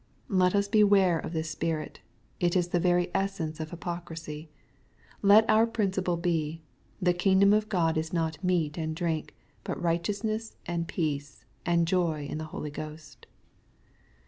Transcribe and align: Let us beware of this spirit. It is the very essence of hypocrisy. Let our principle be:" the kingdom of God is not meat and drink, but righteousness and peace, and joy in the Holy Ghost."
Let 0.29 0.55
us 0.55 0.67
beware 0.67 1.19
of 1.19 1.31
this 1.31 1.51
spirit. 1.51 1.99
It 2.39 2.55
is 2.55 2.69
the 2.69 2.79
very 2.79 3.11
essence 3.13 3.59
of 3.59 3.69
hypocrisy. 3.69 4.49
Let 5.21 5.47
our 5.47 5.67
principle 5.67 6.17
be:" 6.17 6.63
the 6.99 7.13
kingdom 7.13 7.53
of 7.53 7.69
God 7.69 7.99
is 7.99 8.11
not 8.11 8.43
meat 8.43 8.79
and 8.79 8.95
drink, 8.95 9.35
but 9.63 9.79
righteousness 9.79 10.55
and 10.65 10.87
peace, 10.87 11.45
and 11.67 11.87
joy 11.87 12.25
in 12.25 12.39
the 12.39 12.45
Holy 12.49 12.71
Ghost." 12.71 13.27